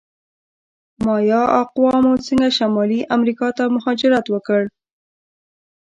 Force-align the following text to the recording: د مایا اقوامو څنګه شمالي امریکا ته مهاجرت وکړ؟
د 0.95 0.97
مایا 1.05 1.41
اقوامو 1.61 2.13
څنګه 2.27 2.47
شمالي 2.57 2.99
امریکا 3.15 3.47
ته 3.57 3.63
مهاجرت 3.75 4.25
وکړ؟ 4.29 4.61